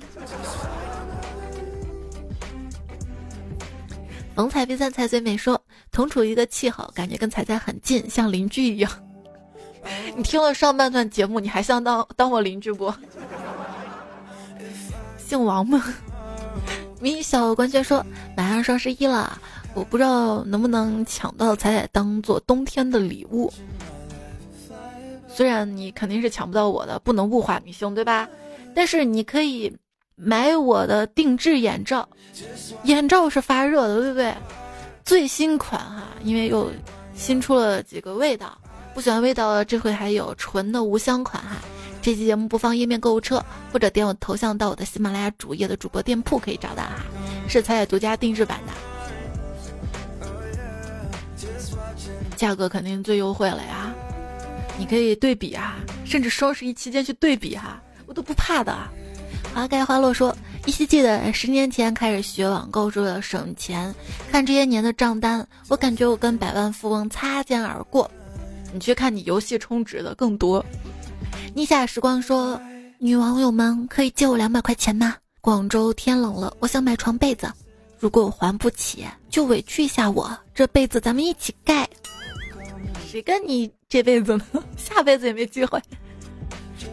[4.35, 8.91] 龙彩比三彩最美说，同处一个气候，感觉跟彩彩很近，像邻居一样。
[10.17, 12.91] 你听了上半段节目，你还想当当我邻居不？
[15.17, 15.83] 姓王吗？
[16.99, 18.03] 米小官宣说，
[18.35, 19.39] 马上双十一了。
[19.75, 23.51] 我不知道能不能抢到彩彩当做冬天的礼物。
[25.33, 28.29] 虽然你肯定是抢不到我的，不能物化女性，对吧？
[28.75, 29.75] 但是你可以
[30.15, 32.07] 买我的定制眼罩，
[32.83, 34.33] 眼罩是发热的，对不对？
[35.03, 36.71] 最新款哈，因为又
[37.15, 38.57] 新出了几个味道，
[38.93, 41.57] 不喜欢味道的这回还有纯的无香款哈。
[42.01, 47.03] 这期节目不放页面购物车，或者点我头像到我的喜马拉雅主页的主播店铺可以找到哈。
[47.47, 48.71] 是彩彩独家定制版的，
[52.37, 53.82] 价格肯定最优惠了呀！
[54.83, 58.77] 你可以对比啊，甚至双十一期间去对比哈，我都不怕的。
[59.53, 63.95] 花开花落说，依稀记得十年前开始学网购是为了省钱，
[64.29, 68.11] 看这些年的账单，我感觉我跟百万富翁擦肩而过。
[68.73, 70.63] 你去看你游戏充值的更多。
[71.55, 72.61] 逆下时光说，
[72.99, 75.15] 女网友们可以借我两百块钱吗？
[75.39, 77.49] 广州天冷了，我想买床被子，
[77.99, 81.87] 如果我还不起，就委屈一下我，这辈子咱们一起盖。
[83.09, 84.43] 谁跟你这辈子呢？
[84.75, 85.79] 下辈子也没机会。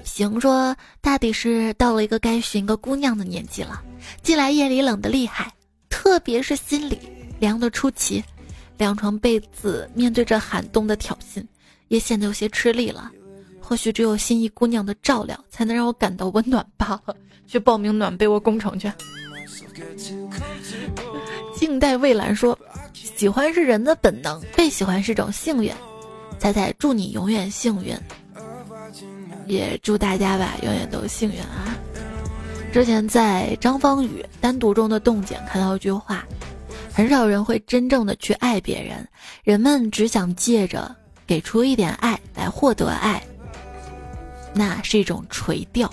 [0.05, 3.83] 行说，大抵是到了一个该寻个姑娘的年纪了。
[4.21, 5.51] 近来夜里冷的厉害，
[5.89, 6.99] 特别是心里
[7.39, 8.23] 凉的出奇，
[8.77, 11.43] 两床被子面对着寒冬的挑衅，
[11.89, 13.11] 也显得有些吃力了。
[13.59, 17.17] 或许只有心仪姑娘的照料，才能让我感到温暖罢了。
[17.47, 18.93] 去报名暖被窝工程去。
[21.57, 22.59] 静待蔚蓝说
[22.93, 25.73] ：“喜欢是人的本能，被喜欢是种幸运。”
[26.41, 27.95] 彩彩，祝你永远幸运，
[29.47, 31.77] 也祝大家吧，永远都幸运啊！
[32.73, 36.25] 之前在张方宇单独中的洞见看到一句话：
[36.95, 39.07] 很少人会真正的去爱别人，
[39.45, 43.23] 人们只想借着给出一点爱来获得爱。
[44.55, 45.93] 那是一种垂钓，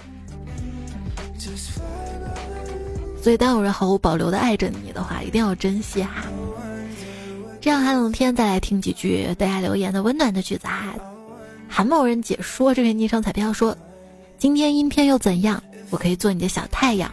[3.22, 6.24] 所以当有人毫无保留的爱着你的话，一定要珍惜哈。
[7.60, 10.96] 这样寒冷天再来听几句大家留言的温暖的句子哈。
[11.68, 13.78] 韩某人解说这位昵称彩票说
[14.38, 15.62] ：“今天阴天又怎样？
[15.90, 17.12] 我可以做你的小太阳。”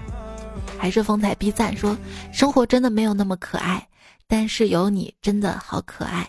[0.79, 1.97] 还是风采 B 赞说
[2.33, 3.89] ：“生活真的没有那么可爱，
[4.29, 6.29] 但是有你真的好可爱。”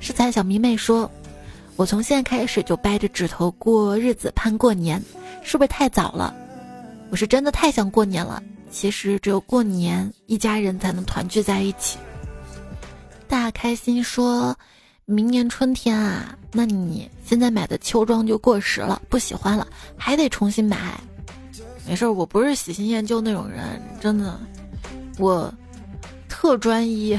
[0.00, 1.10] 是彩小迷妹说。
[1.76, 5.00] 我从现在开始就掰着指头过日子盼过年，
[5.44, 6.34] 是不是太早了？
[7.08, 8.42] 我是真的太想过年了。
[8.68, 11.96] 其实只有过年，一家人才能团聚在一起。
[13.28, 14.56] 大开心说，
[15.04, 20.98] 明年春天啊，那你现在买的秋装就过时了，不喜欢了，还得重新买。
[21.86, 24.40] 没事，我不是喜新厌旧那种人，真的，
[25.18, 25.52] 我
[26.28, 27.18] 特专一，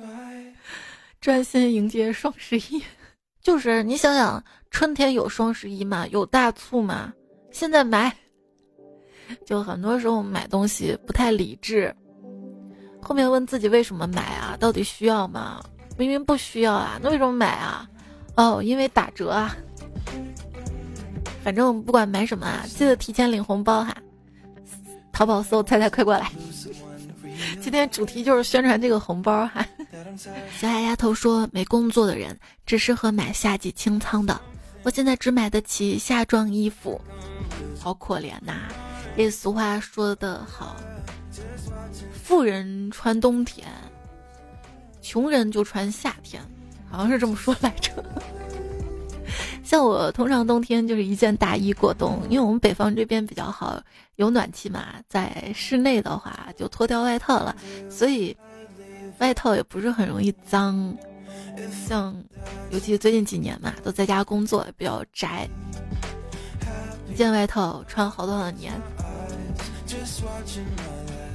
[1.20, 2.82] 专心迎接双十一。
[3.42, 7.12] 就是你想想，春天有双十一嘛，有大促嘛，
[7.50, 8.14] 现在买，
[9.46, 11.94] 就很多时候买东西不太理智。
[13.02, 14.56] 后面问自己为什么买啊？
[14.58, 15.62] 到底需要吗？
[15.96, 17.88] 明明不需要啊，那为什么买啊？
[18.36, 19.56] 哦，因为打折啊。
[21.42, 23.96] 反正不管买什么啊，记得提前领红包哈。
[25.12, 26.30] 淘宝搜“猜猜快过来”。
[27.60, 29.66] 今天主题就是宣传这个红包哈。
[30.58, 34.38] 小矮丫头说：“没工作的人只适合买夏季清仓的。
[34.82, 36.98] 我现在只买得起夏装衣服，
[37.78, 38.54] 好可怜呐！
[39.16, 40.74] 这俗话说得好，
[42.30, 43.66] 富人穿冬天，
[45.02, 46.40] 穷人就穿夏天，
[46.88, 47.90] 好像是这么说来着。
[49.66, 53.82] ”像我通常冬天就是一件大衣过冬，因为我们北方这边比较好，
[54.14, 54.94] 有暖气嘛。
[55.08, 57.56] 在室内的话就脱掉外套了，
[57.90, 58.36] 所以
[59.18, 60.96] 外套也不是很容易脏。
[61.84, 62.14] 像
[62.70, 65.48] 尤其最近几年嘛，都在家工作，比较宅，
[67.12, 68.72] 一件外套穿好多好多年。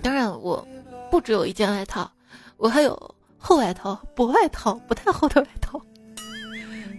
[0.01, 0.65] 当然，我
[1.09, 2.11] 不只有一件外套，
[2.57, 5.81] 我还有厚外套、薄外套、不太厚的外套。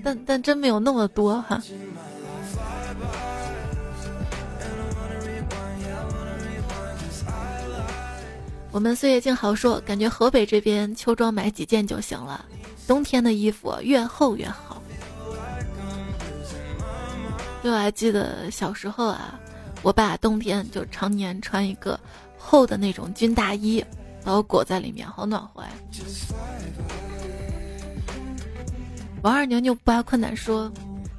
[0.03, 1.61] 但但真没有那么多哈。
[8.71, 12.45] 我们岁月静好说，感觉河北这边秋装买几件就行了，
[12.87, 14.83] 冬天的衣服越厚越好。
[17.65, 19.41] 就我还记得小时候啊，
[19.83, 21.99] 我爸冬天就常年穿一个
[22.49, 23.85] 厚的那种军大衣，
[24.25, 25.71] 把我裹在里面，好暖和呀。
[29.23, 30.73] 王二牛牛不爱困难说：“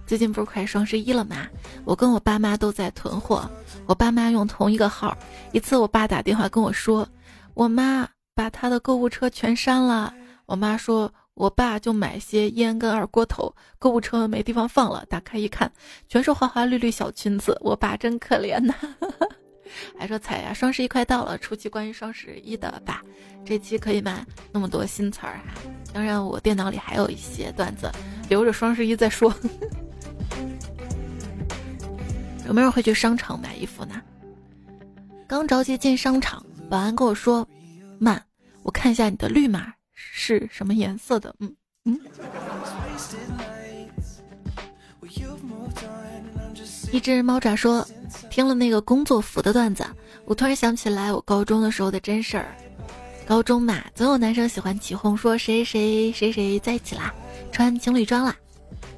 [0.08, 1.46] 最近不是快双十一了吗？
[1.84, 3.50] 我跟我爸妈都在囤货。
[3.86, 5.18] 我爸妈用同一个号。
[5.52, 7.06] 一次，我爸打电话跟我说，
[7.54, 10.14] 我妈把他的购物车全删了。
[10.46, 15.06] 我妈说，我爸就买些烟跟二锅头，购物车没地方放了。
[15.10, 15.70] 打开一看，
[16.08, 17.58] 全是花花绿绿小裙子。
[17.60, 18.74] 我爸真可怜呐。
[19.98, 23.04] 还说彩呀，双十一快到了，出期关于双十一的吧。
[23.46, 24.26] 这期可以吗？
[24.52, 25.62] 那么多新词儿哈。
[25.94, 27.92] 当然，我电脑里还有一些段子，
[28.30, 29.34] 留着双十一再说。
[32.46, 34.02] 有没有人会去商场买衣服呢？
[35.28, 37.46] 刚着急进商场，保安跟我说
[38.00, 38.24] ：“慢，
[38.64, 42.00] 我看一下你的绿码是什么颜色的。”嗯嗯。
[46.92, 47.86] 一只猫爪说。
[48.38, 49.84] 听了那个工作服的段子，
[50.26, 52.56] 我突然想起来我高中的时候的真事儿。
[53.26, 57.12] 高中嘛，总有男生喜欢起哄说谁谁谁谁在一起啦，
[57.52, 58.36] 穿情侣装啦，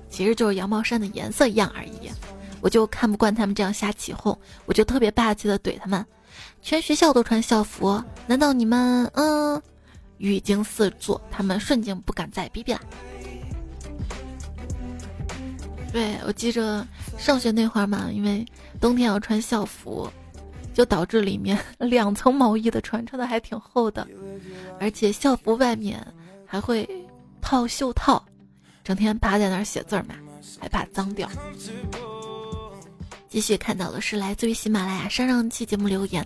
[0.09, 2.11] 其实就是羊毛衫的颜色一样而已。
[2.59, 6.05] 我就看不惯他们这样瞎起哄，我就特别霸气的怼他们：
[6.61, 9.61] 全学校都穿校服，难道你们嗯？
[10.17, 12.81] 语惊四座，他们瞬间不敢再逼逼了。
[15.93, 16.85] 对我记着
[17.19, 18.43] 上学那会儿嘛，因为
[18.81, 20.09] 冬天要穿校服。
[20.71, 24.07] 就导致里面 两层毛衣的穿，穿的还挺厚的，
[24.79, 25.99] 而且校服外面
[26.45, 26.87] 还会
[27.41, 28.23] 套袖套，
[28.81, 30.15] 整天趴在那儿写字儿嘛，
[30.57, 31.27] 还怕脏掉。
[33.27, 36.25] 继续看到的是来自于喜马拉雅上上期节目留言，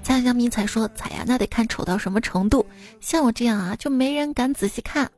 [0.00, 2.64] 江江迷彩说：“彩呀，那得看丑到什么程度，
[3.00, 5.10] 像我这样啊，就没人敢仔细看。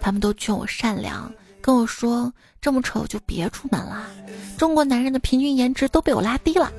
[0.00, 4.06] 他们都劝我善良，跟我说这么丑就别出门了。
[4.56, 6.72] 中国男人的平均颜值都被我拉低了。”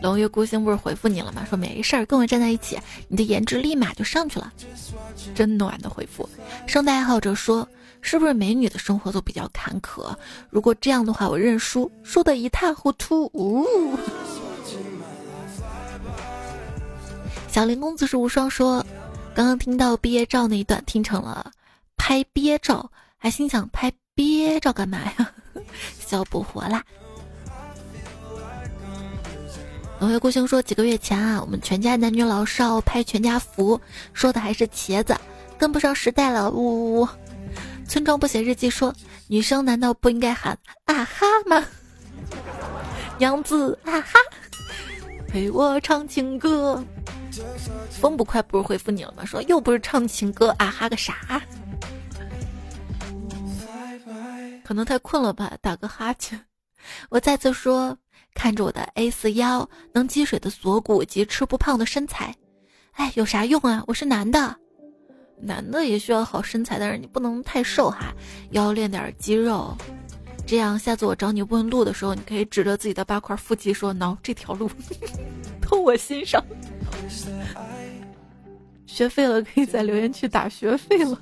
[0.00, 1.44] 龙月孤星不是回复你了吗？
[1.48, 2.78] 说没事儿，跟我站在一起，
[3.08, 4.52] 你的颜值立马就上去了，
[5.34, 6.28] 真暖的回复。
[6.68, 7.68] 生代爱好者说，
[8.00, 10.14] 是不是美女的生活都比较坎坷？
[10.50, 13.24] 如果这样的话，我认输，输得一塌糊涂。
[13.34, 13.66] 呜。
[17.48, 18.86] 小林公子是无双说，
[19.34, 21.50] 刚刚听到毕业照那一段，听成了
[21.96, 22.88] 拍毕业照，
[23.18, 25.32] 还心想拍憋照干嘛呀？
[25.98, 26.82] 笑不活啦。
[30.00, 33.80] 龙月孤星说：“几个月前啊，我们全家男女老少拍全家福，
[34.12, 35.16] 说的还是茄子，
[35.58, 37.08] 跟不上时代了。”呜呜呜！
[37.88, 38.94] 村庄不写日记说
[39.26, 41.64] ：“女生难道不应该喊啊哈吗？”
[43.18, 44.20] 娘子啊哈，
[45.26, 46.82] 陪我唱情歌。
[47.90, 49.24] 风不快不是回复你了吗？
[49.24, 51.42] 说又不是唱情歌啊哈个啥？
[54.68, 56.38] 可能太困了吧，打个哈欠。
[57.08, 57.96] 我再次说。
[58.34, 62.32] 看着我的 A 四腰，能积水的锁骨及吃不胖的身材，
[62.92, 63.82] 哎，有啥用啊？
[63.86, 64.54] 我是男的，
[65.40, 68.14] 男的也需要好身材，但是你不能太瘦哈，
[68.50, 69.74] 要练点肌肉，
[70.46, 74.70] 这样下次我找你问路的时候，你可以指着自己的八块腹肌说：“喏，这条路
[75.60, 76.44] 通我心上。
[78.86, 81.18] ”学废了可以在留言区打学费了。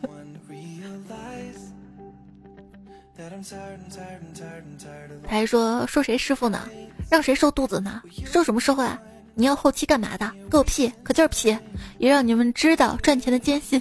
[5.27, 6.69] 他还说说谁师傅呢？
[7.11, 8.03] 让谁收肚子呢？
[8.25, 9.01] 收什么收啊？
[9.39, 10.33] 你要后期干嘛的？
[10.51, 11.57] 给我 P，可劲儿 P，
[11.99, 13.81] 也让你们知道赚钱的艰辛。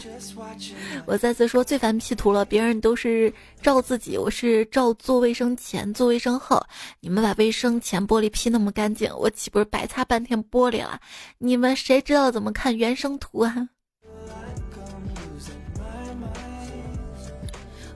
[1.06, 6.62] 我再次说最烦 P 图了，别人都是照自己，我是照做卫生前、做卫生后。
[7.00, 11.00] 你们把卫生前玻璃 P 那么干净，我岂不是白擦半天玻璃了？
[11.38, 13.70] 你们谁知道怎么看原生图啊？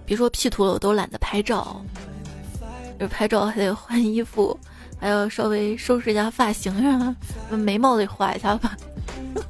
[0.10, 1.80] 别说 P 图了，我都懒得拍照。
[2.98, 4.60] 这拍照还得换衣服。
[5.00, 7.16] 还要稍微收拾一下发型呀，
[7.52, 8.76] 眉毛得画一下吧。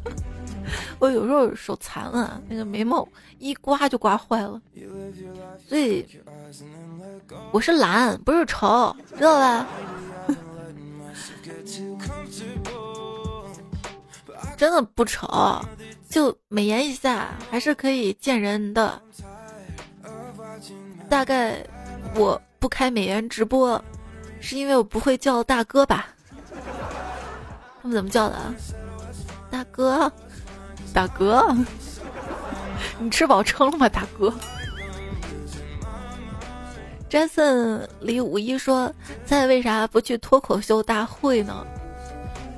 [0.99, 3.07] 我有时候手残了，那个眉毛
[3.37, 4.61] 一刮就刮坏了。
[5.65, 6.05] 所以
[7.53, 9.65] 我是懒，不是丑，知道吧？
[14.57, 15.65] 真的不丑，
[16.09, 19.01] 就美颜一下还是可以见人的。
[21.09, 21.57] 大概
[22.15, 23.83] 我不开美颜直播。
[24.41, 26.07] 是因为我不会叫大哥吧？
[27.81, 28.37] 他们怎么叫的？
[29.51, 30.09] 大哥，
[30.93, 31.53] 大哥，
[32.99, 33.89] 你吃饱撑了吗？
[33.89, 34.33] 大哥
[37.09, 38.93] ，Jason 李五一说
[39.25, 41.65] ：“在为啥不去脱口秀大会呢？”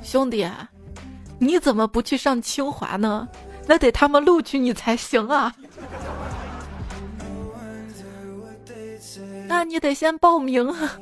[0.03, 0.47] 兄弟，
[1.39, 3.27] 你怎么不去上清华呢？
[3.65, 5.51] 那得他们录取你才行啊！
[9.51, 10.97] 那你得先报名啊！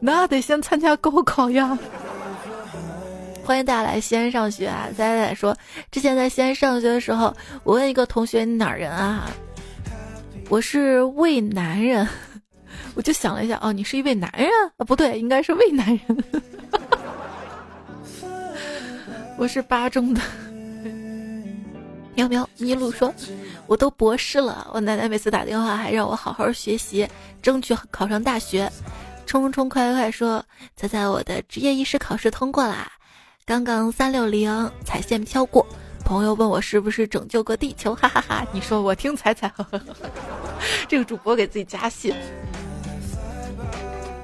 [0.00, 1.78] 那得先参加高考呀！
[3.44, 4.88] 欢迎大家来西安上学啊！
[4.96, 5.56] 仔仔说，
[5.88, 7.32] 之前在西安上学的时候，
[7.62, 9.30] 我问一个同学你哪儿人啊？
[10.48, 12.08] 我是渭南人，
[12.96, 14.84] 我就想了一下，哦，你是一位男人啊？
[14.84, 16.24] 不对，应该是渭南人。
[19.38, 20.20] 我是巴中的。
[22.14, 23.12] 喵喵，麋鹿说，
[23.66, 27.08] 我都博士了，我奶奶每次打电话还让我好好学习，
[27.40, 28.70] 争取考上大学。
[29.24, 30.44] 冲冲快快快说，
[30.76, 32.92] 猜猜我的职业医师考试通过啦！
[33.46, 35.66] 刚刚三六零彩线飘过，
[36.04, 38.46] 朋友问我是不是拯救个地球，哈哈哈！
[38.52, 39.50] 你说我听彩彩，
[40.86, 42.12] 这个主播给自己加戏。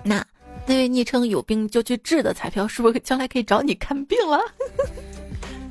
[0.05, 0.23] 那
[0.67, 4.39] 那位昵称有病就去治的彩票，是不是将来可以找你看病了？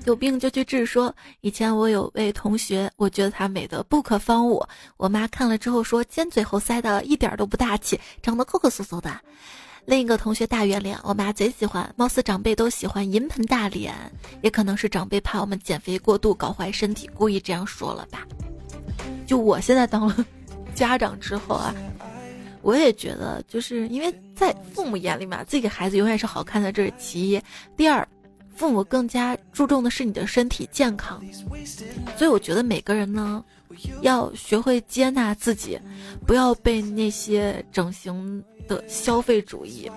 [0.08, 0.86] 有病就去治。
[0.86, 4.66] 说以前我有位同学，我觉得她美得不可方物。
[4.96, 9.12] 我妈看了之后说，尖嘴猴腮的，一点都不大气，长得抠抠搜搜的。
[9.84, 13.94] 另一个同学大圆脸，我妈贼喜欢，貌似长辈都喜欢银盆大脸，
[14.42, 18.26] 也可能是长辈怕我们减肥过度搞坏身体，故意这样说了吧。
[19.26, 20.26] 就我现在当了
[20.74, 21.76] 家长之后啊，
[22.62, 27.42] 我也觉得，就是因为在父母眼里嘛，自己孩子永远是好看的，这是其一。
[27.76, 28.08] 第二，
[28.58, 31.24] 父母更加注重的是你的身体健康，
[32.18, 33.42] 所以我觉得每个人呢，
[34.02, 35.80] 要学会接纳自己，
[36.26, 38.44] 不要被那些整形。
[38.68, 39.90] 的消费主义，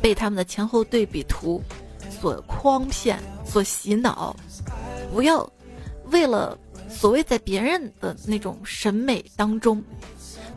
[0.00, 1.62] 被他们的前后对比图
[2.10, 4.34] 所诓骗、所洗脑。
[5.12, 5.48] 不要
[6.06, 9.80] 为了所谓在别人的那种审美当中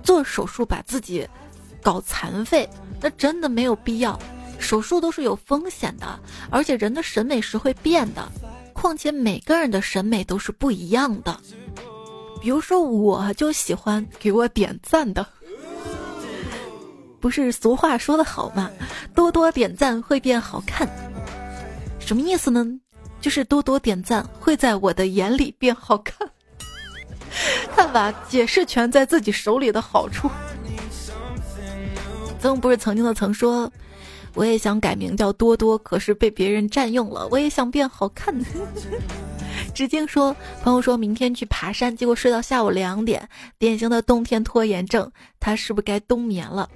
[0.02, 1.30] 做手术，把自己
[1.80, 2.68] 搞残废，
[3.00, 4.20] 那真的没有必要。
[4.60, 8.28] 手术都是有风险的，而且人的审美是会变的。
[8.74, 11.40] 况且每个人的审美都是不一样的。
[12.42, 15.26] 比如说，我就喜欢给我点赞的。
[17.20, 18.70] 不是俗话说的好吗？
[19.16, 20.88] 多多点赞会变好看，
[22.00, 22.64] 什么意思呢？
[23.20, 26.30] 就是多多点赞会在我的眼里变好看。
[27.76, 30.30] 看吧，解释权在自己手里的好处。
[32.40, 33.72] 曾不是曾经的曾说，
[34.36, 37.28] 我也想改名叫多多，可是被别人占用了。
[37.32, 38.36] 我也想变好看。
[39.74, 43.28] 直径说，朋友说明天去爬山，结果睡到下午两点，
[43.58, 45.10] 典型的冬天拖延症，
[45.40, 46.70] 他是不是该冬眠了？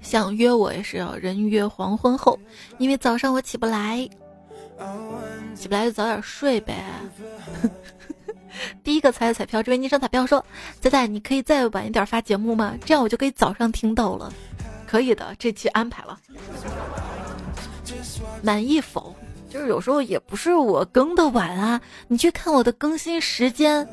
[0.00, 2.38] 想约我也是要人约黄昏后，
[2.78, 4.08] 因为早上我起不来，
[5.54, 6.84] 起不来就早点睡呗。
[8.82, 10.44] 第一个彩彩票，这位昵称彩票说
[10.80, 12.76] ：“仔仔，你可以再晚一点发节目吗？
[12.84, 14.32] 这样我就可以早上听到了。”
[14.90, 16.18] 可以的，这期安排了。
[18.42, 19.14] 满意否？
[19.48, 23.86] 就是有时候也不是我更的晚啊，你去看我的更新时间，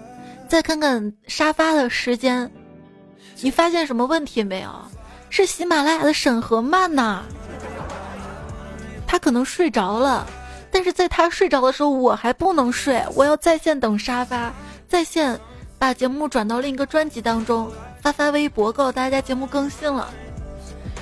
[0.48, 2.52] 再看看沙发的时间，
[3.42, 4.72] 你发现什么问题没有？
[5.30, 7.22] 是喜马拉雅的审核慢呐，
[9.06, 10.26] 他可能睡着了，
[10.72, 14.52] 但是在他睡着的时候，我还不能睡，我要在线等沙发，
[14.88, 15.40] 在线
[15.78, 17.72] 把节目转到另一个专辑当中，
[18.02, 20.10] 发发微博告诉大家节目更新了，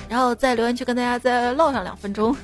[0.08, 2.34] 然后在留言区跟大家再唠上两分钟。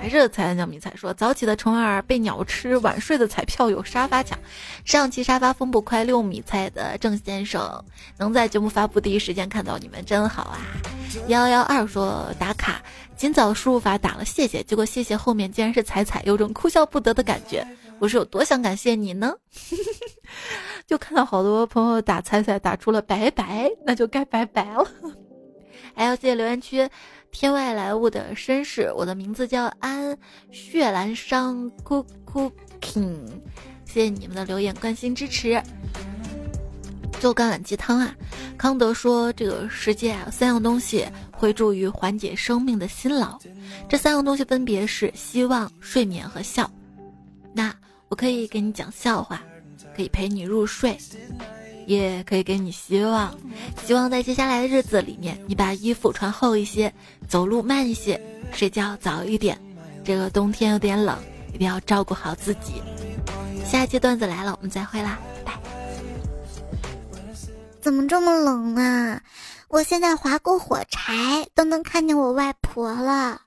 [0.00, 4.38] 还是彩蛋叫迷彩说，早起的虫儿被鸟吃，晚睡的彩票有沙发抢。
[4.82, 7.84] 上期沙发分布快六米菜的郑先生，
[8.16, 10.56] 能在节目发布第一时间看到你们真好啊！
[11.28, 12.80] 幺幺二说打卡，
[13.14, 17.62] 今早输入法打了谢谢，结果谢谢后面竟然是彩彩，有种哭笑不得的感觉。
[17.98, 19.34] 我是有多想感谢你呢？
[20.88, 24.86] 就看到好多朋友打彩彩打出了拜拜，那就该拜拜了。
[25.94, 26.88] 还要谢谢留言区。
[27.32, 30.18] 天外来物的绅士，我的名字叫安
[30.50, 33.24] 血兰商 cooking，
[33.84, 35.62] 谢谢你们的留言、关心、支持。
[37.20, 38.16] 就干碗鸡汤啊！
[38.56, 43.38] 康德说，这个世界啊，三样东西会助于缓解生命的辛劳，
[43.88, 46.68] 这三样东西分别是希望、睡眠和笑。
[47.52, 47.72] 那
[48.08, 49.42] 我可以给你讲笑话，
[49.94, 50.96] 可以陪你入睡。
[51.90, 53.34] 也可以给你希望，
[53.84, 56.92] 希望在接下来的日子里面，你把衣服穿厚一些，
[57.28, 58.20] 走路慢一些，
[58.52, 59.58] 睡觉早一点。
[60.04, 61.18] 这个冬天有点冷，
[61.52, 62.80] 一定要照顾好自己。
[63.64, 65.60] 下一期段子来了，我们再会啦，拜拜。
[67.80, 69.20] 怎么这么冷啊？
[69.66, 73.40] 我现在划过火柴都能看见我外婆了。